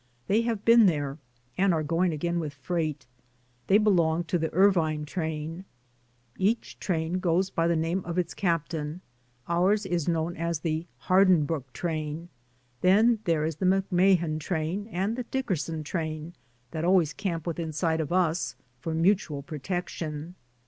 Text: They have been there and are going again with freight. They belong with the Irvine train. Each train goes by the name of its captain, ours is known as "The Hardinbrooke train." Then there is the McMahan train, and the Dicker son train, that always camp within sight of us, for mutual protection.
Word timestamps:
They 0.25 0.41
have 0.41 0.65
been 0.65 0.87
there 0.87 1.19
and 1.59 1.75
are 1.75 1.83
going 1.83 2.11
again 2.11 2.39
with 2.39 2.55
freight. 2.55 3.05
They 3.67 3.77
belong 3.77 4.25
with 4.31 4.41
the 4.41 4.51
Irvine 4.51 5.05
train. 5.05 5.63
Each 6.39 6.79
train 6.79 7.19
goes 7.19 7.51
by 7.51 7.67
the 7.67 7.75
name 7.75 8.01
of 8.03 8.17
its 8.17 8.33
captain, 8.33 9.01
ours 9.47 9.85
is 9.85 10.07
known 10.07 10.35
as 10.35 10.61
"The 10.61 10.87
Hardinbrooke 11.03 11.71
train." 11.71 12.29
Then 12.81 13.19
there 13.25 13.45
is 13.45 13.57
the 13.57 13.67
McMahan 13.67 14.39
train, 14.39 14.87
and 14.87 15.15
the 15.15 15.23
Dicker 15.25 15.55
son 15.55 15.83
train, 15.83 16.33
that 16.71 16.83
always 16.83 17.13
camp 17.13 17.45
within 17.45 17.71
sight 17.71 18.01
of 18.01 18.11
us, 18.11 18.55
for 18.79 18.95
mutual 18.95 19.43
protection. 19.43 20.33